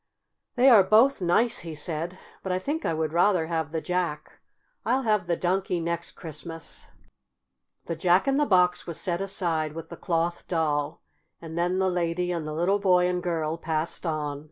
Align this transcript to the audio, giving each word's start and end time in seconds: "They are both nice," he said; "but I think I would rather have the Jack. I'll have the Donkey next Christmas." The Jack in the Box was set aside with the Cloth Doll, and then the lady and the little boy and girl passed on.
"They 0.55 0.67
are 0.67 0.81
both 0.81 1.21
nice," 1.21 1.59
he 1.59 1.75
said; 1.75 2.17
"but 2.41 2.51
I 2.51 2.57
think 2.57 2.85
I 2.85 2.93
would 2.95 3.13
rather 3.13 3.45
have 3.45 3.71
the 3.71 3.81
Jack. 3.81 4.39
I'll 4.83 5.03
have 5.03 5.27
the 5.27 5.35
Donkey 5.37 5.79
next 5.79 6.13
Christmas." 6.13 6.87
The 7.85 7.95
Jack 7.95 8.27
in 8.27 8.37
the 8.37 8.47
Box 8.47 8.87
was 8.87 8.99
set 8.99 9.21
aside 9.21 9.73
with 9.73 9.89
the 9.89 9.97
Cloth 9.97 10.47
Doll, 10.47 11.03
and 11.39 11.55
then 11.55 11.77
the 11.77 11.87
lady 11.91 12.31
and 12.31 12.47
the 12.47 12.53
little 12.55 12.79
boy 12.79 13.05
and 13.07 13.21
girl 13.21 13.59
passed 13.59 14.03
on. 14.03 14.39